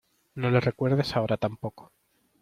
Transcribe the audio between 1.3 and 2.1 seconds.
tampoco.